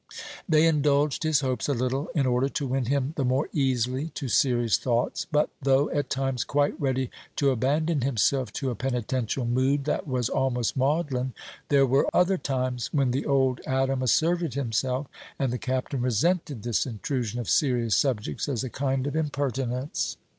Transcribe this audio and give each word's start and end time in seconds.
They 0.49 0.65
indulged 0.65 1.21
his 1.21 1.41
hopes 1.41 1.69
a 1.69 1.75
little, 1.75 2.07
in 2.15 2.25
order 2.25 2.49
to 2.49 2.65
win 2.65 2.85
him 2.85 3.13
the 3.17 3.23
more 3.23 3.47
easily 3.53 4.07
to 4.15 4.29
serious 4.29 4.79
thoughts; 4.79 5.27
but 5.31 5.51
though 5.61 5.91
at 5.91 6.09
times 6.09 6.43
quite 6.43 6.73
ready 6.81 7.11
to 7.35 7.51
abandon 7.51 8.01
himself 8.01 8.51
to 8.53 8.71
a 8.71 8.75
penitential 8.75 9.45
mood 9.45 9.85
that 9.85 10.07
was 10.07 10.27
almost 10.27 10.75
maudlin, 10.75 11.33
there 11.69 11.85
were 11.85 12.07
other 12.15 12.39
times 12.39 12.89
when 12.91 13.11
the 13.11 13.27
old 13.27 13.61
Adam 13.67 14.01
asserted 14.01 14.55
himself, 14.55 15.05
and 15.37 15.53
the 15.53 15.59
Captain 15.59 16.01
resented 16.01 16.63
this 16.63 16.87
intrusion 16.87 17.39
of 17.39 17.47
serious 17.47 17.95
subjects 17.95 18.49
as 18.49 18.63
a 18.63 18.71
kind 18.71 19.05
of 19.05 19.15
impertinence. 19.15 20.17